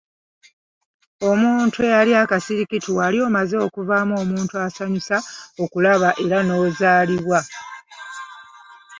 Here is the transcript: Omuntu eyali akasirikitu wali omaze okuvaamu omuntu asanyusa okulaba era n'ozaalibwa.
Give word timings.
Omuntu 1.29 1.77
eyali 1.87 2.11
akasirikitu 2.23 2.89
wali 2.99 3.17
omaze 3.27 3.55
okuvaamu 3.65 4.13
omuntu 4.23 4.53
asanyusa 4.65 5.17
okulaba 5.63 6.09
era 6.23 6.37
n'ozaalibwa. 6.43 7.39